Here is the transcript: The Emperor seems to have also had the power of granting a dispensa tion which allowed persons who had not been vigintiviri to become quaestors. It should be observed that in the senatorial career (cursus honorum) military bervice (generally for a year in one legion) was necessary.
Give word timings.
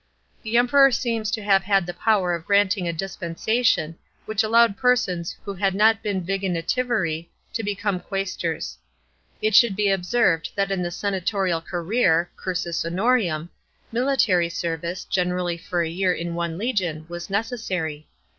The 0.41 0.57
Emperor 0.57 0.91
seems 0.91 1.29
to 1.29 1.43
have 1.43 1.61
also 1.61 1.67
had 1.67 1.85
the 1.85 1.93
power 1.93 2.33
of 2.33 2.47
granting 2.47 2.87
a 2.87 2.91
dispensa 2.91 3.63
tion 3.63 3.99
which 4.25 4.41
allowed 4.41 4.75
persons 4.75 5.37
who 5.45 5.53
had 5.53 5.75
not 5.75 6.01
been 6.01 6.25
vigintiviri 6.25 7.27
to 7.53 7.63
become 7.63 7.99
quaestors. 7.99 8.77
It 9.43 9.53
should 9.53 9.75
be 9.75 9.89
observed 9.91 10.49
that 10.55 10.71
in 10.71 10.81
the 10.81 10.89
senatorial 10.89 11.61
career 11.61 12.31
(cursus 12.35 12.83
honorum) 12.83 13.49
military 13.91 14.49
bervice 14.49 15.07
(generally 15.07 15.59
for 15.59 15.83
a 15.83 15.87
year 15.87 16.13
in 16.13 16.33
one 16.33 16.57
legion) 16.57 17.05
was 17.07 17.29
necessary. 17.29 18.07